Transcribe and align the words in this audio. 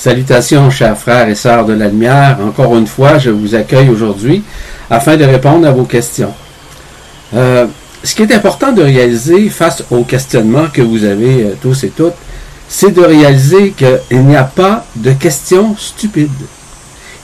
Salutations, 0.00 0.70
chers 0.70 0.96
frères 0.96 1.28
et 1.28 1.34
sœurs 1.34 1.66
de 1.66 1.74
la 1.74 1.88
lumière. 1.88 2.38
Encore 2.42 2.74
une 2.74 2.86
fois, 2.86 3.18
je 3.18 3.28
vous 3.28 3.54
accueille 3.54 3.90
aujourd'hui 3.90 4.42
afin 4.88 5.18
de 5.18 5.24
répondre 5.24 5.68
à 5.68 5.72
vos 5.72 5.84
questions. 5.84 6.32
Euh, 7.34 7.66
ce 8.02 8.14
qui 8.14 8.22
est 8.22 8.32
important 8.32 8.72
de 8.72 8.80
réaliser 8.80 9.50
face 9.50 9.84
aux 9.90 10.04
questionnements 10.04 10.68
que 10.72 10.80
vous 10.80 11.04
avez 11.04 11.42
euh, 11.42 11.54
tous 11.60 11.84
et 11.84 11.90
toutes, 11.90 12.14
c'est 12.66 12.92
de 12.92 13.02
réaliser 13.02 13.72
qu'il 13.72 14.24
n'y 14.24 14.36
a 14.36 14.44
pas 14.44 14.86
de 14.96 15.12
questions 15.12 15.76
stupides, 15.76 16.30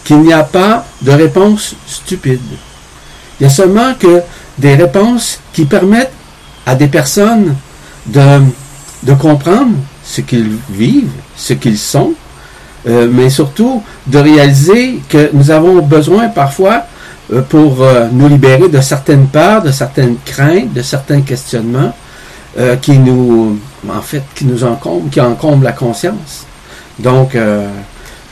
qu'il 0.04 0.18
n'y 0.18 0.34
a 0.34 0.44
pas 0.44 0.84
de 1.00 1.12
réponses 1.12 1.76
stupides. 1.86 2.40
Il 3.40 3.44
y 3.44 3.46
a 3.46 3.50
seulement 3.50 3.94
que 3.94 4.20
des 4.58 4.74
réponses 4.74 5.40
qui 5.54 5.64
permettent 5.64 6.12
à 6.66 6.74
des 6.74 6.88
personnes 6.88 7.56
de, 8.04 8.42
de 9.02 9.14
comprendre 9.14 9.72
ce 10.04 10.20
qu'ils 10.20 10.58
vivent, 10.68 11.08
ce 11.38 11.54
qu'ils 11.54 11.78
sont, 11.78 12.12
euh, 12.88 13.08
mais 13.10 13.30
surtout 13.30 13.82
de 14.06 14.18
réaliser 14.18 15.00
que 15.08 15.30
nous 15.32 15.50
avons 15.50 15.82
besoin 15.82 16.28
parfois 16.28 16.84
euh, 17.32 17.42
pour 17.42 17.82
euh, 17.82 18.06
nous 18.12 18.28
libérer 18.28 18.68
de 18.68 18.80
certaines 18.80 19.26
peurs, 19.26 19.62
de 19.62 19.72
certaines 19.72 20.16
craintes, 20.24 20.72
de 20.72 20.82
certains 20.82 21.22
questionnements 21.22 21.94
qui 22.80 22.98
nous, 22.98 23.58
en 23.86 24.00
fait, 24.00 24.22
qui 24.34 24.46
nous 24.46 24.64
encombrent, 24.64 25.10
qui 25.10 25.20
encombrent 25.20 25.62
la 25.62 25.72
conscience. 25.72 26.46
Donc, 26.98 27.36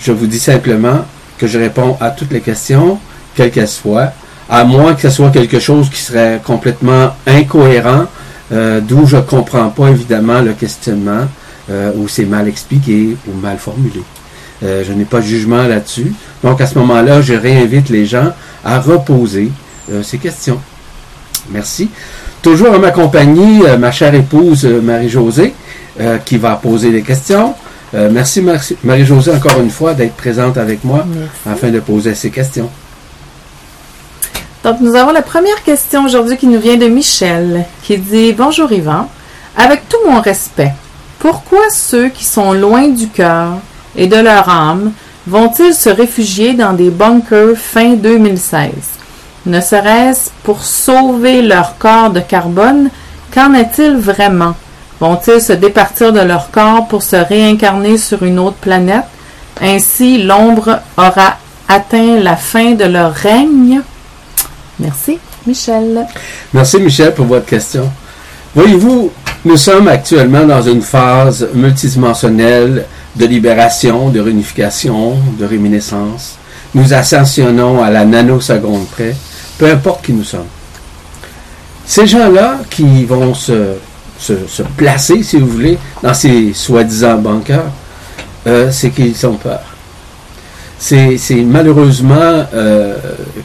je 0.00 0.12
vous 0.12 0.26
dis 0.26 0.38
simplement 0.38 1.04
que 1.36 1.46
je 1.46 1.58
réponds 1.58 1.98
à 2.00 2.08
toutes 2.08 2.32
les 2.32 2.40
questions, 2.40 2.98
quelles 3.34 3.50
qu'elles 3.50 3.68
soient, 3.68 4.12
à 4.48 4.64
moins 4.64 4.94
que 4.94 5.02
ce 5.02 5.10
soit 5.10 5.28
quelque 5.28 5.60
chose 5.60 5.90
qui 5.90 6.00
serait 6.00 6.40
complètement 6.42 7.10
incohérent, 7.26 8.06
d'où 8.50 9.04
je 9.04 9.16
ne 9.16 9.20
comprends 9.20 9.68
pas 9.68 9.88
évidemment 9.88 10.40
le 10.40 10.54
questionnement, 10.54 11.26
ou 11.94 12.08
c'est 12.08 12.24
mal 12.24 12.48
expliqué 12.48 13.18
ou 13.28 13.38
mal 13.38 13.58
formulé. 13.58 14.00
Euh, 14.64 14.82
je 14.86 14.92
n'ai 14.92 15.04
pas 15.04 15.20
de 15.20 15.26
jugement 15.26 15.62
là-dessus. 15.64 16.12
Donc 16.42 16.60
à 16.60 16.66
ce 16.66 16.78
moment-là, 16.78 17.20
je 17.20 17.34
réinvite 17.34 17.90
les 17.90 18.06
gens 18.06 18.32
à 18.64 18.80
reposer 18.80 19.50
euh, 19.92 20.02
ces 20.02 20.18
questions. 20.18 20.58
Merci. 21.50 21.90
Toujours 22.42 22.74
à 22.74 22.78
ma 22.78 22.90
compagnie, 22.90 23.62
euh, 23.66 23.76
ma 23.76 23.92
chère 23.92 24.14
épouse 24.14 24.64
Marie-Josée, 24.64 25.54
qui 26.24 26.38
va 26.38 26.56
poser 26.56 26.90
des 26.90 27.02
questions. 27.02 27.54
merci 27.92 28.44
Marie-Josée 28.82 29.30
encore 29.30 29.60
une 29.60 29.70
fois 29.70 29.94
d'être 29.94 30.14
présente 30.14 30.58
avec 30.58 30.82
moi 30.82 31.06
afin 31.48 31.70
de 31.70 31.78
poser 31.78 32.16
ces 32.16 32.30
questions. 32.30 32.68
Donc 34.64 34.80
nous 34.80 34.96
avons 34.96 35.12
la 35.12 35.22
première 35.22 35.62
question 35.62 36.04
aujourd'hui 36.04 36.36
qui 36.36 36.48
nous 36.48 36.58
vient 36.58 36.76
de 36.76 36.88
Michel, 36.88 37.64
qui 37.84 37.96
dit 37.96 38.32
Bonjour 38.32 38.72
Yvan, 38.72 39.08
avec 39.56 39.88
tout 39.88 39.98
mon 40.10 40.20
respect, 40.20 40.72
pourquoi 41.20 41.70
ceux 41.70 42.08
qui 42.08 42.24
sont 42.24 42.54
loin 42.54 42.88
du 42.88 43.06
cœur 43.06 43.60
et 43.96 44.06
de 44.06 44.16
leur 44.16 44.48
âme 44.48 44.92
vont-ils 45.26 45.74
se 45.74 45.88
réfugier 45.88 46.54
dans 46.54 46.72
des 46.72 46.90
bunkers 46.90 47.56
fin 47.56 47.94
2016 47.94 48.70
Ne 49.46 49.60
serait-ce 49.60 50.30
pour 50.42 50.62
sauver 50.64 51.42
leur 51.42 51.78
corps 51.78 52.10
de 52.10 52.20
carbone 52.20 52.90
Qu'en 53.34 53.52
est-il 53.54 53.96
vraiment? 53.96 54.54
Vont-ils 55.00 55.40
se 55.40 55.52
départir 55.52 56.12
de 56.12 56.20
leur 56.20 56.52
corps 56.52 56.86
pour 56.86 57.02
se 57.02 57.16
réincarner 57.16 57.98
sur 57.98 58.22
une 58.22 58.38
autre 58.38 58.56
planète? 58.56 59.02
Ainsi, 59.60 60.22
l'ombre 60.22 60.78
aura 60.96 61.36
atteint 61.68 62.20
la 62.20 62.36
fin 62.36 62.72
de 62.72 62.84
leur 62.84 63.12
règne? 63.12 63.80
Merci, 64.78 65.18
Michel. 65.46 66.06
Merci, 66.52 66.78
Michel, 66.78 67.12
pour 67.12 67.26
votre 67.26 67.46
question. 67.46 67.90
Voyez-vous, 68.54 69.10
nous 69.44 69.56
sommes 69.56 69.88
actuellement 69.88 70.44
dans 70.44 70.62
une 70.62 70.82
phase 70.82 71.48
multidimensionnelle 71.54 72.86
de 73.16 73.26
libération, 73.26 74.08
de 74.10 74.20
réunification, 74.20 75.16
de 75.38 75.44
réminiscence. 75.44 76.36
Nous 76.74 76.92
ascensionnons 76.92 77.82
à 77.82 77.90
la 77.90 78.04
nanoseconde 78.04 78.86
près, 78.88 79.14
peu 79.58 79.70
importe 79.70 80.04
qui 80.04 80.12
nous 80.12 80.24
sommes. 80.24 80.46
Ces 81.86 82.06
gens-là 82.06 82.60
qui 82.70 83.04
vont 83.04 83.34
se, 83.34 83.76
placer, 84.76 85.22
si 85.22 85.38
vous 85.38 85.46
voulez, 85.46 85.78
dans 86.02 86.14
ces 86.14 86.52
soi-disant 86.52 87.18
bunkers, 87.18 87.70
euh, 88.46 88.70
c'est 88.70 88.90
qu'ils 88.90 89.26
ont 89.26 89.36
peur. 89.36 89.62
C'est 90.78 91.18
malheureusement 91.46 92.44
euh, 92.52 92.96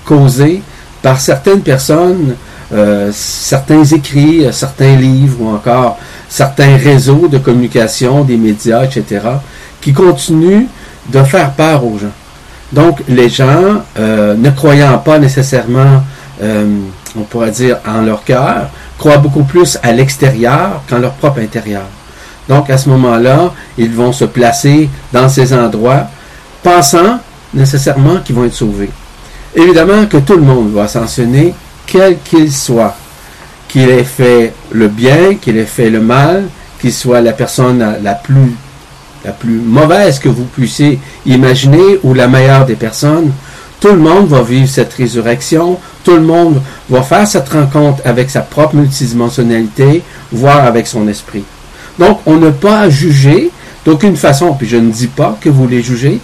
causé 0.03 0.61
par 1.01 1.19
certaines 1.21 1.61
personnes, 1.61 2.35
euh, 2.73 3.09
certains 3.13 3.83
écrits, 3.83 4.45
certains 4.51 4.95
livres 4.95 5.41
ou 5.41 5.49
encore 5.49 5.97
certains 6.27 6.77
réseaux 6.77 7.27
de 7.27 7.37
communication, 7.37 8.23
des 8.23 8.37
médias, 8.37 8.83
etc., 8.83 9.21
qui 9.81 9.93
continue 9.93 10.67
de 11.07 11.23
faire 11.23 11.51
peur 11.51 11.85
aux 11.85 11.97
gens. 11.97 12.11
Donc, 12.71 13.01
les 13.07 13.29
gens, 13.29 13.83
euh, 13.97 14.35
ne 14.35 14.49
croyant 14.51 14.97
pas 14.99 15.17
nécessairement, 15.17 16.03
euh, 16.41 16.65
on 17.17 17.21
pourrait 17.21 17.51
dire, 17.51 17.77
en 17.87 18.01
leur 18.01 18.23
cœur, 18.23 18.69
croient 18.97 19.17
beaucoup 19.17 19.43
plus 19.43 19.79
à 19.81 19.91
l'extérieur 19.91 20.83
qu'en 20.87 20.99
leur 20.99 21.13
propre 21.13 21.39
intérieur. 21.39 21.83
Donc, 22.47 22.69
à 22.69 22.77
ce 22.77 22.89
moment-là, 22.89 23.53
ils 23.77 23.91
vont 23.91 24.11
se 24.11 24.25
placer 24.25 24.89
dans 25.11 25.29
ces 25.29 25.53
endroits, 25.53 26.07
pensant 26.61 27.19
nécessairement 27.53 28.17
qu'ils 28.17 28.35
vont 28.35 28.45
être 28.45 28.53
sauvés. 28.53 28.91
Évidemment 29.55 30.05
que 30.05 30.17
tout 30.17 30.35
le 30.35 30.43
monde 30.43 30.71
va 30.71 30.83
ascensionner, 30.83 31.55
quel 31.87 32.19
qu'il 32.19 32.51
soit, 32.51 32.95
qu'il 33.67 33.89
ait 33.89 34.03
fait 34.03 34.53
le 34.71 34.87
bien, 34.87 35.35
qu'il 35.41 35.57
ait 35.57 35.65
fait 35.65 35.89
le 35.89 36.01
mal, 36.01 36.43
qu'il 36.79 36.93
soit 36.93 37.21
la 37.21 37.33
personne 37.33 37.97
la 38.03 38.13
plus 38.13 38.55
la 39.25 39.31
plus 39.31 39.59
mauvaise 39.59 40.19
que 40.19 40.29
vous 40.29 40.45
puissiez 40.45 40.99
imaginer 41.25 41.99
ou 42.03 42.13
la 42.13 42.27
meilleure 42.27 42.65
des 42.65 42.75
personnes, 42.75 43.31
tout 43.79 43.89
le 43.89 43.97
monde 43.97 44.27
va 44.27 44.41
vivre 44.41 44.67
cette 44.67 44.93
résurrection, 44.93 45.79
tout 46.03 46.15
le 46.15 46.21
monde 46.21 46.61
va 46.89 47.01
faire 47.01 47.27
cette 47.27 47.49
rencontre 47.49 48.01
avec 48.05 48.29
sa 48.29 48.41
propre 48.41 48.75
multidimensionnalité, 48.75 50.03
voire 50.31 50.65
avec 50.65 50.87
son 50.87 51.07
esprit. 51.07 51.43
Donc, 51.97 52.19
on 52.25 52.37
n'a 52.37 52.51
pas 52.51 52.81
à 52.81 52.89
juger 52.89 53.51
d'aucune 53.85 54.17
façon, 54.17 54.53
puis 54.53 54.67
je 54.67 54.77
ne 54.77 54.91
dis 54.91 55.07
pas 55.07 55.37
que 55.39 55.49
vous 55.49 55.67
les 55.67 55.81
jugez, 55.81 56.19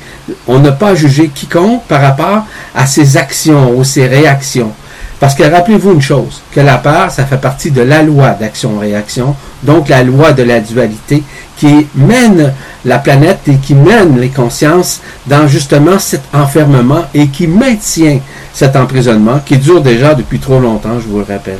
on 0.47 0.59
n'a 0.59 0.71
pas 0.71 0.89
à 0.89 0.95
juger 0.95 1.29
quiconque 1.33 1.83
par 1.87 2.01
rapport 2.01 2.45
à 2.73 2.85
ses 2.85 3.17
actions 3.17 3.77
ou 3.77 3.83
ses 3.83 4.07
réactions. 4.07 4.71
Parce 5.19 5.33
que 5.33 5.43
rappelez-vous 5.43 5.93
une 5.93 6.01
chose, 6.01 6.41
que 6.51 6.59
la 6.59 6.77
peur, 6.77 7.09
ça 7.09 7.25
fait 7.25 7.37
partie 7.37 7.71
de 7.71 7.81
la 7.81 8.03
loi 8.03 8.31
d'action-réaction, 8.31 9.35
donc 9.65 9.89
la 9.89 10.03
loi 10.03 10.31
de 10.31 10.43
la 10.43 10.59
dualité 10.59 11.23
qui 11.57 11.87
mène 11.95 12.53
la 12.83 12.99
planète 12.99 13.39
et 13.47 13.55
qui 13.55 13.75
mène 13.75 14.19
les 14.19 14.29
consciences 14.29 15.01
dans 15.25 15.47
justement 15.47 15.99
cet 15.99 16.21
enfermement 16.33 17.05
et 17.13 17.27
qui 17.27 17.47
maintient 17.47 18.19
cet 18.53 18.75
emprisonnement 18.75 19.39
qui 19.45 19.57
dure 19.57 19.81
déjà 19.81 20.13
depuis 20.13 20.39
trop 20.39 20.59
longtemps, 20.59 20.99
je 20.99 21.07
vous 21.07 21.19
le 21.19 21.25
rappelle. 21.25 21.59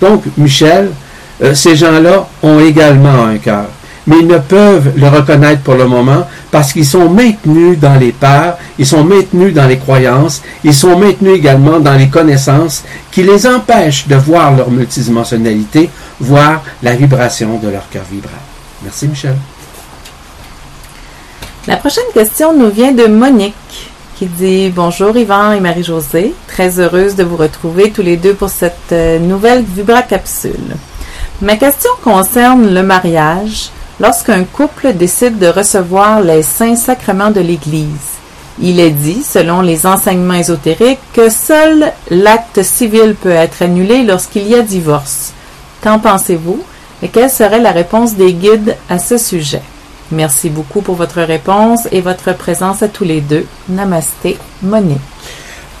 Donc, 0.00 0.24
Michel, 0.36 0.90
euh, 1.42 1.54
ces 1.54 1.76
gens-là 1.76 2.28
ont 2.42 2.60
également 2.60 3.24
un 3.24 3.38
cœur 3.38 3.66
mais 4.06 4.16
ils 4.20 4.26
ne 4.26 4.38
peuvent 4.38 4.92
le 4.96 5.08
reconnaître 5.08 5.62
pour 5.62 5.74
le 5.74 5.86
moment 5.86 6.26
parce 6.50 6.72
qu'ils 6.72 6.86
sont 6.86 7.08
maintenus 7.08 7.78
dans 7.78 7.94
les 7.94 8.12
peurs, 8.12 8.58
ils 8.78 8.86
sont 8.86 9.04
maintenus 9.04 9.54
dans 9.54 9.66
les 9.66 9.78
croyances, 9.78 10.42
ils 10.64 10.74
sont 10.74 10.98
maintenus 10.98 11.36
également 11.36 11.80
dans 11.80 11.94
les 11.94 12.08
connaissances 12.08 12.84
qui 13.10 13.22
les 13.22 13.46
empêchent 13.46 14.08
de 14.08 14.16
voir 14.16 14.56
leur 14.56 14.70
multidimensionnalité, 14.70 15.90
voir 16.20 16.62
la 16.82 16.94
vibration 16.94 17.58
de 17.58 17.68
leur 17.68 17.88
cœur 17.90 18.04
vibral. 18.10 18.32
Merci 18.82 19.08
Michel. 19.08 19.36
La 21.66 21.76
prochaine 21.76 22.04
question 22.14 22.56
nous 22.56 22.70
vient 22.70 22.92
de 22.92 23.06
Monique 23.06 23.54
qui 24.16 24.26
dit 24.26 24.68
Bonjour 24.68 25.16
Yvan 25.16 25.52
et 25.52 25.60
Marie-Josée, 25.60 26.34
très 26.46 26.78
heureuse 26.78 27.16
de 27.16 27.24
vous 27.24 27.36
retrouver 27.36 27.90
tous 27.90 28.02
les 28.02 28.18
deux 28.18 28.34
pour 28.34 28.50
cette 28.50 28.92
euh, 28.92 29.18
nouvelle 29.18 29.62
Vibra 29.62 30.02
capsule. 30.02 30.76
Ma 31.40 31.56
question 31.56 31.90
concerne 32.02 32.74
le 32.74 32.82
mariage 32.82 33.70
lorsqu'un 34.00 34.44
couple 34.44 34.94
décide 34.94 35.38
de 35.38 35.46
recevoir 35.46 36.22
les 36.22 36.42
saints 36.42 36.76
sacrements 36.76 37.30
de 37.30 37.40
l'Église. 37.40 38.18
Il 38.58 38.80
est 38.80 38.90
dit, 38.90 39.22
selon 39.22 39.60
les 39.60 39.86
enseignements 39.86 40.34
ésotériques, 40.34 40.98
que 41.12 41.30
seul 41.30 41.92
l'acte 42.10 42.62
civil 42.62 43.14
peut 43.14 43.30
être 43.30 43.62
annulé 43.62 44.02
lorsqu'il 44.02 44.48
y 44.48 44.54
a 44.54 44.62
divorce. 44.62 45.32
Qu'en 45.82 45.98
pensez-vous 45.98 46.62
et 47.02 47.08
quelle 47.08 47.30
serait 47.30 47.60
la 47.60 47.72
réponse 47.72 48.14
des 48.14 48.32
guides 48.32 48.76
à 48.88 48.98
ce 48.98 49.16
sujet? 49.16 49.62
Merci 50.10 50.50
beaucoup 50.50 50.80
pour 50.80 50.96
votre 50.96 51.22
réponse 51.22 51.86
et 51.92 52.00
votre 52.00 52.34
présence 52.34 52.82
à 52.82 52.88
tous 52.88 53.04
les 53.04 53.20
deux. 53.20 53.46
Namasté, 53.68 54.36
Monique. 54.62 54.98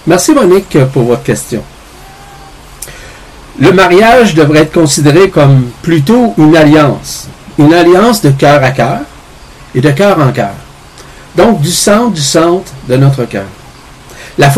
Merci 0.06 0.32
Monique 0.32 0.78
pour 0.92 1.02
votre 1.02 1.22
question. 1.22 1.62
Le 3.58 3.72
mariage 3.72 4.34
devrait 4.34 4.60
être 4.60 4.72
considéré 4.72 5.28
comme 5.28 5.68
plutôt 5.82 6.32
une 6.38 6.56
alliance 6.56 7.28
une 7.60 7.74
alliance 7.74 8.22
de 8.22 8.30
cœur 8.30 8.62
à 8.62 8.70
cœur 8.70 9.00
et 9.74 9.80
de 9.80 9.90
cœur 9.90 10.18
en 10.18 10.32
cœur. 10.32 10.54
Donc 11.36 11.60
du 11.60 11.70
centre 11.70 12.12
du 12.12 12.20
centre 12.20 12.72
de 12.88 12.96
notre 12.96 13.24
cœur. 13.24 13.44
La, 14.38 14.50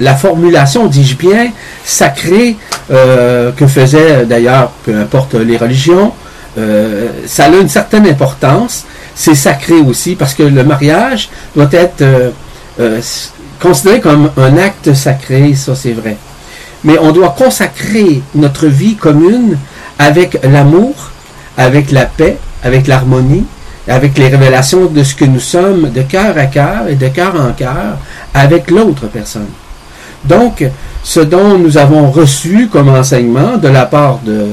la, 0.00 0.16
formulation, 0.16 0.86
dis-je 0.86 1.16
bien, 1.16 1.50
sacrée, 1.84 2.56
euh, 2.90 3.52
que 3.52 3.66
faisaient 3.66 4.24
d'ailleurs, 4.24 4.70
peu 4.84 4.98
importe 4.98 5.34
les 5.34 5.58
religions, 5.58 6.12
euh, 6.56 7.08
ça 7.26 7.44
a 7.44 7.48
une 7.48 7.68
certaine 7.68 8.06
importance. 8.06 8.84
c'est 9.14 9.34
sacré 9.34 9.74
aussi 9.74 10.14
parce 10.14 10.32
que 10.32 10.44
le 10.44 10.64
mariage 10.64 11.28
doit 11.54 11.68
être 11.72 12.02
euh, 12.02 13.00
considéré 13.60 14.00
comme 14.00 14.30
un 14.36 14.56
acte 14.56 14.94
sacré, 14.94 15.54
ça 15.54 15.74
c'est 15.74 15.92
vrai. 15.92 16.16
Mais 16.84 16.96
on 16.98 17.12
doit 17.12 17.34
consacrer 17.36 18.22
notre 18.34 18.66
vie 18.66 18.94
commune 18.94 19.58
avec 19.98 20.38
l'amour, 20.44 21.10
avec 21.58 21.90
la 21.90 22.06
paix, 22.06 22.38
avec 22.62 22.86
l'harmonie, 22.86 23.44
avec 23.88 24.16
les 24.16 24.28
révélations 24.28 24.86
de 24.86 25.02
ce 25.02 25.14
que 25.14 25.24
nous 25.24 25.40
sommes 25.40 25.90
de 25.90 26.02
cœur 26.02 26.38
à 26.38 26.46
cœur 26.46 26.88
et 26.88 26.94
de 26.94 27.08
cœur 27.08 27.34
en 27.34 27.52
cœur 27.52 27.98
avec 28.32 28.70
l'autre 28.70 29.06
personne. 29.08 29.48
Donc, 30.24 30.64
ce 31.02 31.20
dont 31.20 31.58
nous 31.58 31.76
avons 31.76 32.10
reçu 32.10 32.68
comme 32.68 32.88
enseignement 32.88 33.56
de 33.56 33.68
la 33.68 33.86
part 33.86 34.20
de 34.24 34.46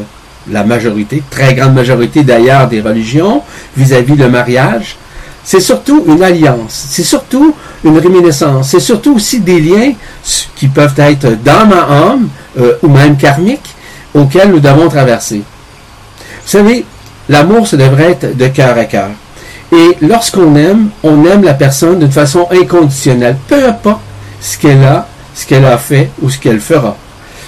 la 0.49 0.63
majorité, 0.63 1.23
très 1.29 1.53
grande 1.53 1.73
majorité 1.73 2.23
d'ailleurs 2.23 2.67
des 2.67 2.81
religions, 2.81 3.41
vis-à-vis 3.75 4.15
le 4.15 4.29
mariage, 4.29 4.97
c'est 5.43 5.59
surtout 5.59 6.03
une 6.07 6.23
alliance, 6.23 6.87
c'est 6.89 7.03
surtout 7.03 7.55
une 7.83 7.97
réminiscence, 7.99 8.69
c'est 8.69 8.79
surtout 8.79 9.15
aussi 9.15 9.39
des 9.41 9.59
liens 9.59 9.93
qui 10.55 10.67
peuvent 10.67 10.97
être 10.97 11.29
d'âme 11.43 11.71
à 11.73 12.09
âme 12.09 12.29
euh, 12.59 12.73
ou 12.81 12.87
même 12.87 13.15
karmiques 13.15 13.75
auxquels 14.13 14.49
nous 14.49 14.59
devons 14.59 14.87
traverser. 14.89 15.37
Vous 15.37 16.51
savez, 16.51 16.85
l'amour, 17.29 17.67
ça 17.67 17.77
devrait 17.77 18.11
être 18.11 18.37
de 18.37 18.47
cœur 18.47 18.77
à 18.77 18.85
cœur. 18.85 19.09
Et 19.71 19.97
lorsqu'on 20.01 20.55
aime, 20.55 20.89
on 21.03 21.25
aime 21.25 21.43
la 21.43 21.53
personne 21.53 21.99
d'une 21.99 22.11
façon 22.11 22.47
inconditionnelle, 22.51 23.37
peu 23.47 23.67
importe 23.67 24.01
ce 24.39 24.57
qu'elle 24.57 24.83
a, 24.83 25.07
ce 25.33 25.45
qu'elle 25.45 25.65
a 25.65 25.77
fait 25.77 26.09
ou 26.21 26.29
ce 26.29 26.37
qu'elle 26.37 26.59
fera. 26.59 26.95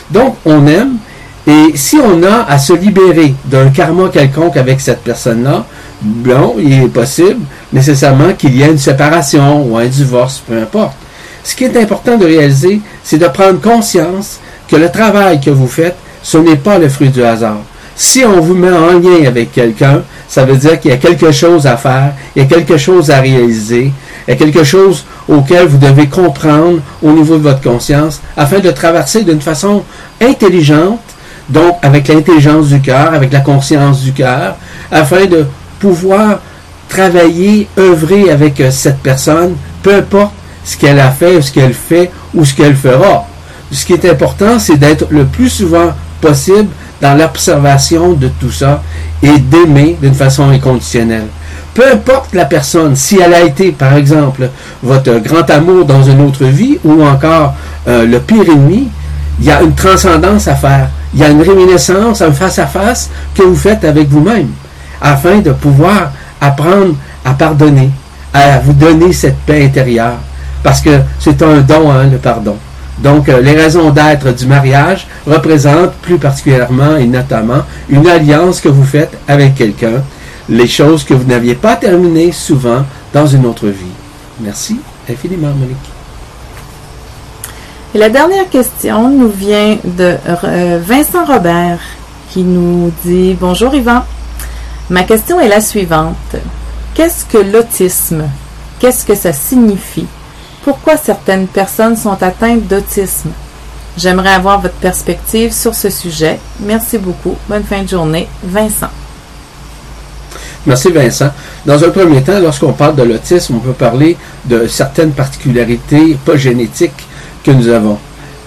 Donc, 0.09 0.35
on 0.45 0.65
aime, 0.67 0.97
et 1.45 1.73
si 1.75 1.97
on 1.97 2.23
a 2.23 2.43
à 2.49 2.57
se 2.57 2.73
libérer 2.73 3.33
d'un 3.45 3.69
karma 3.69 4.09
quelconque 4.09 4.57
avec 4.57 4.81
cette 4.81 5.03
personne-là, 5.03 5.65
bon, 6.01 6.55
il 6.59 6.83
est 6.83 6.87
possible 6.87 7.41
nécessairement 7.71 8.33
qu'il 8.33 8.55
y 8.55 8.63
ait 8.63 8.71
une 8.71 8.77
séparation 8.77 9.65
ou 9.65 9.77
un 9.77 9.85
divorce, 9.85 10.41
peu 10.45 10.59
importe. 10.59 10.95
Ce 11.43 11.55
qui 11.55 11.63
est 11.63 11.77
important 11.77 12.17
de 12.17 12.25
réaliser, 12.25 12.81
c'est 13.03 13.17
de 13.17 13.27
prendre 13.27 13.61
conscience 13.61 14.39
que 14.67 14.75
le 14.75 14.91
travail 14.91 15.39
que 15.39 15.49
vous 15.49 15.67
faites, 15.67 15.95
ce 16.21 16.37
n'est 16.37 16.57
pas 16.57 16.77
le 16.77 16.89
fruit 16.89 17.09
du 17.09 17.23
hasard. 17.23 17.59
Si 17.99 18.23
on 18.23 18.39
vous 18.41 18.53
met 18.53 18.71
en 18.71 18.99
lien 18.99 19.25
avec 19.25 19.51
quelqu'un, 19.51 20.03
ça 20.27 20.45
veut 20.45 20.55
dire 20.55 20.79
qu'il 20.79 20.91
y 20.91 20.93
a 20.93 20.97
quelque 20.97 21.31
chose 21.31 21.65
à 21.65 21.77
faire, 21.77 22.13
il 22.35 22.43
y 22.43 22.45
a 22.45 22.47
quelque 22.47 22.77
chose 22.77 23.09
à 23.09 23.21
réaliser, 23.21 23.91
il 24.27 24.31
y 24.31 24.33
a 24.33 24.35
quelque 24.35 24.63
chose 24.63 25.03
auquel 25.27 25.65
vous 25.65 25.79
devez 25.79 26.05
comprendre 26.05 26.79
au 27.01 27.11
niveau 27.11 27.37
de 27.37 27.41
votre 27.41 27.61
conscience 27.61 28.21
afin 28.37 28.59
de 28.59 28.69
traverser 28.69 29.23
d'une 29.23 29.41
façon 29.41 29.83
intelligente, 30.21 31.01
donc 31.49 31.77
avec 31.81 32.07
l'intelligence 32.07 32.67
du 32.67 32.81
cœur, 32.81 33.15
avec 33.15 33.33
la 33.33 33.39
conscience 33.39 34.01
du 34.01 34.13
cœur, 34.13 34.57
afin 34.91 35.25
de 35.25 35.47
pouvoir 35.79 36.39
travailler, 36.89 37.67
œuvrer 37.79 38.29
avec 38.29 38.61
euh, 38.61 38.69
cette 38.69 38.99
personne, 38.99 39.55
peu 39.81 39.95
importe 39.95 40.33
ce 40.63 40.77
qu'elle 40.77 40.99
a 40.99 41.09
fait, 41.09 41.41
ce 41.41 41.51
qu'elle 41.51 41.73
fait 41.73 42.11
ou 42.35 42.45
ce 42.45 42.53
qu'elle 42.53 42.75
fera. 42.75 43.25
Ce 43.71 43.85
qui 43.85 43.93
est 43.93 44.05
important, 44.05 44.59
c'est 44.59 44.77
d'être 44.77 45.07
le 45.09 45.25
plus 45.25 45.49
souvent 45.49 45.93
possible 46.19 46.69
dans 47.01 47.15
l'observation 47.17 48.13
de 48.13 48.27
tout 48.39 48.51
ça 48.51 48.81
et 49.21 49.37
d'aimer 49.39 49.97
d'une 50.01 50.13
façon 50.13 50.49
inconditionnelle. 50.49 51.27
Peu 51.73 51.83
importe 51.91 52.33
la 52.33 52.45
personne, 52.45 52.95
si 52.95 53.19
elle 53.19 53.33
a 53.33 53.41
été, 53.41 53.71
par 53.71 53.93
exemple, 53.93 54.49
votre 54.81 55.19
grand 55.19 55.47
amour 55.49 55.85
dans 55.85 56.01
une 56.01 56.21
autre 56.21 56.45
vie 56.45 56.79
ou 56.83 57.03
encore 57.03 57.53
euh, 57.87 58.05
le 58.05 58.19
pire 58.19 58.49
ennemi, 58.49 58.89
il 59.39 59.45
y 59.45 59.51
a 59.51 59.61
une 59.61 59.75
transcendance 59.75 60.47
à 60.47 60.55
faire. 60.55 60.89
Il 61.13 61.19
y 61.19 61.23
a 61.23 61.29
une 61.29 61.41
réminiscence, 61.41 62.21
un 62.21 62.31
face-à-face 62.31 63.09
que 63.35 63.43
vous 63.43 63.55
faites 63.55 63.83
avec 63.83 64.09
vous-même 64.09 64.49
afin 65.01 65.37
de 65.37 65.51
pouvoir 65.51 66.11
apprendre 66.41 66.95
à 67.23 67.33
pardonner, 67.33 67.91
à 68.33 68.59
vous 68.59 68.73
donner 68.73 69.13
cette 69.13 69.37
paix 69.37 69.65
intérieure. 69.65 70.17
Parce 70.63 70.81
que 70.81 70.99
c'est 71.19 71.41
un 71.41 71.57
don, 71.57 71.91
hein, 71.91 72.07
le 72.11 72.17
pardon. 72.17 72.57
Donc, 72.99 73.29
euh, 73.29 73.41
les 73.41 73.53
raisons 73.53 73.91
d'être 73.91 74.33
du 74.33 74.47
mariage 74.47 75.07
représentent 75.25 75.93
plus 76.01 76.17
particulièrement 76.17 76.95
et 76.97 77.05
notamment 77.05 77.61
une 77.89 78.07
alliance 78.07 78.59
que 78.59 78.69
vous 78.69 78.83
faites 78.83 79.17
avec 79.27 79.55
quelqu'un, 79.55 80.03
les 80.49 80.67
choses 80.67 81.03
que 81.03 81.13
vous 81.13 81.25
n'aviez 81.25 81.55
pas 81.55 81.75
terminées 81.75 82.31
souvent 82.31 82.83
dans 83.13 83.27
une 83.27 83.45
autre 83.45 83.67
vie. 83.67 83.85
Merci 84.39 84.79
infiniment, 85.09 85.49
Monique. 85.49 85.77
Et 87.93 87.97
la 87.99 88.09
dernière 88.09 88.49
question 88.49 89.09
nous 89.09 89.29
vient 89.29 89.77
de 89.83 90.15
euh, 90.43 90.79
Vincent 90.83 91.25
Robert 91.25 91.79
qui 92.31 92.43
nous 92.43 92.91
dit 93.05 93.37
Bonjour 93.39 93.73
Yvan. 93.73 94.03
Ma 94.89 95.03
question 95.03 95.39
est 95.39 95.47
la 95.47 95.61
suivante. 95.61 96.35
Qu'est-ce 96.93 97.25
que 97.25 97.37
l'autisme? 97.37 98.23
Qu'est-ce 98.79 99.05
que 99.05 99.15
ça 99.15 99.33
signifie? 99.33 100.07
Pourquoi 100.67 100.97
certaines 100.97 101.47
personnes 101.47 101.95
sont 101.95 102.21
atteintes 102.21 102.67
d'autisme. 102.67 103.29
J'aimerais 103.97 104.33
avoir 104.33 104.59
votre 104.59 104.73
perspective 104.75 105.53
sur 105.53 105.73
ce 105.73 105.89
sujet. 105.89 106.41
Merci 106.59 106.97
beaucoup. 106.97 107.37
Bonne 107.47 107.63
fin 107.63 107.83
de 107.83 107.87
journée. 107.87 108.27
Vincent. 108.43 108.89
Merci 110.65 110.91
Vincent. 110.91 111.31
Dans 111.65 111.81
un 111.81 111.89
premier 111.89 112.21
temps, 112.21 112.37
lorsqu'on 112.41 112.73
parle 112.73 112.97
de 112.97 113.03
l'autisme, 113.03 113.55
on 113.55 113.59
peut 113.59 113.71
parler 113.71 114.17
de 114.43 114.67
certaines 114.67 115.11
particularités 115.11 116.17
pas 116.25 116.35
génétiques 116.35 117.07
que 117.45 117.51
nous 117.51 117.69
avons, 117.69 117.97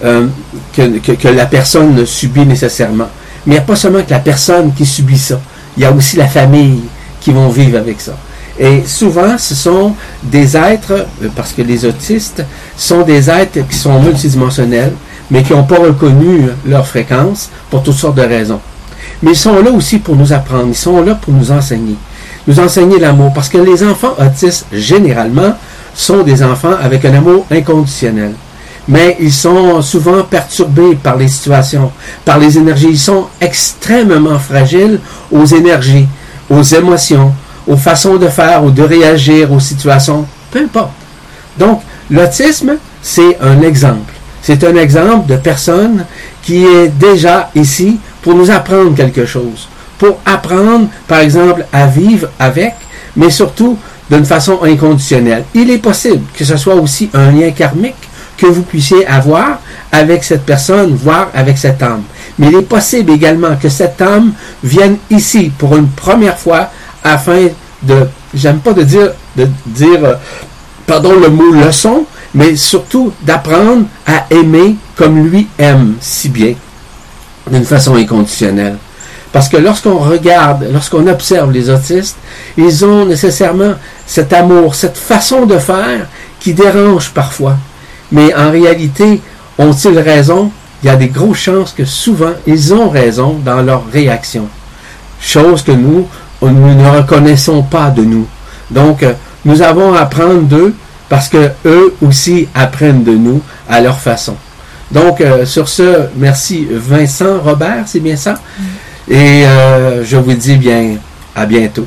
euh, 0.05 0.27
que, 0.75 0.99
que, 0.99 1.29
la 1.29 1.47
personne 1.47 2.05
subit 2.05 2.45
nécessairement. 2.45 3.09
Mais 3.47 3.55
il 3.55 3.57
n'y 3.57 3.59
a 3.61 3.63
pas 3.63 3.77
seulement 3.77 4.03
que 4.03 4.11
la 4.11 4.19
personne 4.19 4.75
qui 4.75 4.85
subit 4.85 5.19
ça, 5.19 5.41
il 5.79 5.85
y 5.85 5.87
a 5.87 5.91
aussi 5.91 6.19
la 6.19 6.29
famille 6.29 6.83
qui 7.19 7.33
vont 7.33 7.49
vivre 7.49 7.79
avec 7.79 7.99
ça. 7.99 8.13
Et 8.63 8.83
souvent, 8.87 9.39
ce 9.39 9.55
sont 9.55 9.95
des 10.23 10.55
êtres, 10.55 11.07
euh, 11.23 11.29
parce 11.35 11.53
que 11.53 11.63
les 11.63 11.87
autistes 11.87 12.45
sont 12.77 13.01
des 13.01 13.31
êtres 13.31 13.67
qui 13.67 13.75
sont 13.75 13.99
multidimensionnels, 14.01 14.93
mais 15.31 15.43
qui 15.43 15.55
n'ont 15.55 15.65
pas 15.65 15.79
reconnu 15.79 16.43
leur 16.67 16.87
fréquence 16.87 17.49
pour 17.71 17.83
toutes 17.83 17.95
sortes 17.95 18.17
de 18.17 18.23
raisons. 18.23 18.61
Mais 19.23 19.31
ils 19.31 19.37
sont 19.37 19.63
là 19.63 19.71
aussi 19.71 19.99
pour 19.99 20.15
nous 20.15 20.35
apprendre, 20.35 20.67
ils 20.69 20.77
sont 20.77 21.03
là 21.03 21.15
pour 21.15 21.33
nous 21.33 21.51
enseigner. 21.51 21.97
Nous 22.47 22.61
enseigner 22.61 22.99
l'amour, 22.99 23.33
parce 23.35 23.49
que 23.49 23.57
les 23.57 23.83
enfants 23.83 24.15
autistes, 24.19 24.67
généralement, 24.71 25.55
sont 25.95 26.23
des 26.23 26.43
enfants 26.43 26.75
avec 26.83 27.07
un 27.07 27.15
amour 27.15 27.47
inconditionnel. 27.51 28.33
Mais 28.89 29.17
ils 29.21 29.33
sont 29.33 29.81
souvent 29.81 30.23
perturbés 30.23 30.99
par 31.03 31.17
les 31.17 31.29
situations, 31.29 31.93
par 32.27 32.39
les 32.39 32.59
énergies. 32.59 32.89
Ils 32.91 32.99
sont 32.99 33.27
extrêmement 33.41 34.39
fragiles 34.39 35.01
aux 35.31 35.47
énergies, 35.47 36.07
aux 36.51 36.63
émotions, 36.63 37.33
aux 37.71 37.77
façons 37.77 38.17
de 38.17 38.29
faire 38.29 38.65
ou 38.65 38.73
de 38.73 38.83
réagir 38.83 39.53
aux 39.53 39.61
situations, 39.61 40.27
peu 40.51 40.59
importe. 40.59 40.91
Donc, 41.57 41.83
l'autisme, 42.11 42.73
c'est 43.01 43.39
un 43.41 43.63
exemple. 43.63 44.13
C'est 44.43 44.65
un 44.65 44.75
exemple 44.75 45.29
de 45.29 45.37
personne 45.37 46.05
qui 46.43 46.65
est 46.65 46.89
déjà 46.89 47.49
ici 47.55 48.01
pour 48.23 48.35
nous 48.35 48.51
apprendre 48.51 48.97
quelque 48.97 49.25
chose, 49.25 49.69
pour 49.99 50.19
apprendre, 50.27 50.89
par 51.07 51.21
exemple, 51.21 51.65
à 51.73 51.87
vivre 51.87 52.29
avec, 52.41 52.75
mais 53.15 53.31
surtout 53.31 53.79
d'une 54.11 54.25
façon 54.25 54.59
inconditionnelle. 54.65 55.45
Il 55.55 55.71
est 55.71 55.79
possible 55.79 56.25
que 56.37 56.45
ce 56.45 56.57
soit 56.57 56.75
aussi 56.75 57.09
un 57.15 57.31
lien 57.31 57.53
karmique 57.53 58.09
que 58.37 58.47
vous 58.47 58.63
puissiez 58.63 59.07
avoir 59.07 59.61
avec 59.93 60.25
cette 60.25 60.45
personne, 60.45 60.97
voire 60.97 61.29
avec 61.35 61.57
cette 61.57 61.81
âme. 61.83 62.03
Mais 62.37 62.49
il 62.49 62.57
est 62.57 62.63
possible 62.63 63.13
également 63.13 63.55
que 63.55 63.69
cette 63.69 64.03
âme 64.03 64.33
vienne 64.65 64.97
ici 65.09 65.53
pour 65.57 65.77
une 65.77 65.89
première 65.89 66.39
fois 66.39 66.71
afin 67.05 67.49
de, 67.83 68.07
j'aime 68.35 68.59
pas 68.59 68.73
de 68.73 68.83
dire, 68.83 69.13
de 69.37 69.49
dire, 69.67 70.05
euh, 70.05 70.15
pardon 70.87 71.19
le 71.19 71.29
mot 71.29 71.53
leçon, 71.53 72.05
mais 72.35 72.57
surtout 72.57 73.13
d'apprendre 73.23 73.85
à 74.07 74.27
aimer 74.31 74.77
comme 74.97 75.27
lui 75.27 75.49
aime 75.59 75.95
si 76.01 76.29
bien, 76.29 76.55
d'une 77.51 77.65
façon 77.65 77.95
inconditionnelle. 77.97 78.77
Parce 79.33 79.49
que 79.49 79.57
lorsqu'on 79.57 79.99
regarde, 79.99 80.67
lorsqu'on 80.73 81.07
observe 81.07 81.53
les 81.53 81.71
autistes, 81.71 82.17
ils 82.57 82.85
ont 82.85 83.07
nécessairement 83.07 83.75
cet 84.07 84.33
amour, 84.33 84.75
cette 84.75 84.97
façon 84.99 85.47
de 85.47 85.59
faire 85.59 86.09
qui 86.41 86.53
dérange 86.53 87.11
parfois. 87.11 87.57
Mais 88.11 88.35
en 88.35 88.51
réalité, 88.51 89.21
ont-ils 89.59 89.99
raison? 89.99 90.51
Il 90.83 90.87
y 90.87 90.91
a 90.91 90.97
des 90.97 91.09
grosses 91.09 91.39
chances 91.39 91.73
que 91.73 91.85
souvent, 91.85 92.33
ils 92.47 92.75
ont 92.75 92.89
raison 92.89 93.39
dans 93.45 93.63
leur 93.63 93.85
réaction. 93.93 94.49
Chose 95.21 95.63
que 95.63 95.73
nous, 95.73 96.09
nous 96.43 96.75
ne 96.75 96.89
reconnaissons 96.89 97.63
pas 97.63 97.91
de 97.91 98.03
nous. 98.03 98.27
Donc, 98.71 99.03
euh, 99.03 99.13
nous 99.45 99.63
avons 99.63 99.95
à 99.95 100.01
apprendre 100.01 100.43
d'eux 100.43 100.75
parce 101.09 101.29
que 101.29 101.51
eux 101.65 101.95
aussi 102.03 102.49
apprennent 102.55 103.05
de 103.05 103.13
nous 103.13 103.43
à 103.69 103.81
leur 103.81 103.99
façon. 103.99 104.37
Donc, 104.91 105.21
euh, 105.21 105.45
sur 105.45 105.69
ce, 105.69 106.07
merci 106.17 106.67
Vincent 106.71 107.41
Robert, 107.45 107.85
c'est 107.87 108.01
bien 108.01 108.17
ça? 108.17 108.35
Mm. 108.35 109.13
Et 109.13 109.47
euh, 109.47 110.05
je 110.05 110.17
vous 110.17 110.33
dis 110.35 110.57
bien 110.57 110.97
à 111.35 111.47
bientôt. 111.47 111.87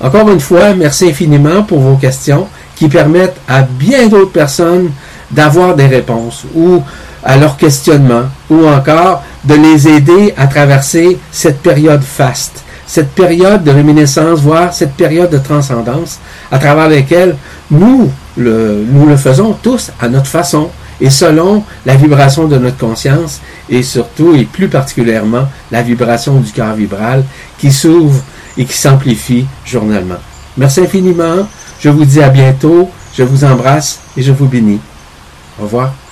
Encore 0.00 0.28
une 0.30 0.40
fois, 0.40 0.74
merci 0.74 1.08
infiniment 1.08 1.62
pour 1.62 1.80
vos 1.80 1.96
questions 1.96 2.48
qui 2.74 2.88
permettent 2.88 3.36
à 3.48 3.62
bien 3.62 4.08
d'autres 4.08 4.32
personnes 4.32 4.90
d'avoir 5.30 5.74
des 5.74 5.86
réponses 5.86 6.44
ou 6.54 6.82
à 7.24 7.36
leurs 7.36 7.56
questionnements 7.56 8.26
ou 8.50 8.66
encore 8.66 9.24
de 9.44 9.54
les 9.54 9.88
aider 9.88 10.34
à 10.36 10.46
traverser 10.46 11.18
cette 11.32 11.60
période 11.60 12.02
faste 12.02 12.65
cette 12.86 13.10
période 13.10 13.64
de 13.64 13.70
réminiscence, 13.70 14.40
voire 14.40 14.72
cette 14.72 14.94
période 14.94 15.30
de 15.30 15.38
transcendance 15.38 16.20
à 16.50 16.58
travers 16.58 16.88
laquelle 16.88 17.36
nous 17.70 18.10
le, 18.36 19.16
faisons 19.16 19.54
tous 19.54 19.90
à 20.00 20.08
notre 20.08 20.26
façon 20.26 20.70
et 21.00 21.10
selon 21.10 21.62
la 21.84 21.96
vibration 21.96 22.46
de 22.46 22.56
notre 22.56 22.78
conscience 22.78 23.40
et 23.68 23.82
surtout 23.82 24.34
et 24.34 24.44
plus 24.44 24.68
particulièrement 24.68 25.46
la 25.70 25.82
vibration 25.82 26.38
du 26.40 26.50
cœur 26.52 26.74
vibral 26.74 27.24
qui 27.58 27.72
s'ouvre 27.72 28.22
et 28.56 28.64
qui 28.64 28.76
s'amplifie 28.76 29.46
journellement. 29.64 30.18
Merci 30.56 30.80
infiniment. 30.80 31.46
Je 31.80 31.90
vous 31.90 32.04
dis 32.04 32.22
à 32.22 32.30
bientôt. 32.30 32.90
Je 33.14 33.22
vous 33.22 33.44
embrasse 33.44 34.00
et 34.16 34.22
je 34.22 34.32
vous 34.32 34.46
bénis. 34.46 34.80
Au 35.58 35.64
revoir. 35.64 36.05